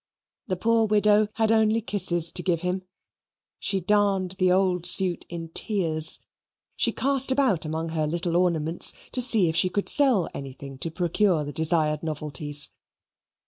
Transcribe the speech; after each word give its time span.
The 0.47 0.55
poor 0.55 0.85
widow 0.87 1.27
had 1.35 1.51
only 1.51 1.79
kisses 1.79 2.31
to 2.31 2.41
give 2.41 2.61
him. 2.61 2.81
She 3.59 3.79
darned 3.79 4.31
the 4.39 4.51
old 4.51 4.87
suit 4.87 5.27
in 5.29 5.49
tears. 5.49 6.23
She 6.75 6.91
cast 6.91 7.31
about 7.31 7.65
among 7.65 7.89
her 7.89 8.07
little 8.07 8.35
ornaments 8.35 8.93
to 9.11 9.21
see 9.21 9.47
if 9.47 9.55
she 9.55 9.69
could 9.69 9.89
sell 9.89 10.27
anything 10.33 10.79
to 10.79 10.89
procure 10.89 11.43
the 11.43 11.53
desired 11.53 12.01
novelties. 12.01 12.69